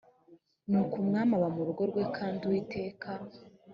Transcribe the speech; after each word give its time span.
nuko 0.69 0.93
umwami 1.03 1.33
aba 1.37 1.49
mu 1.55 1.61
rugo 1.67 1.81
rwe 1.89 2.03
kandi 2.17 2.41
uwiteka 2.47 3.09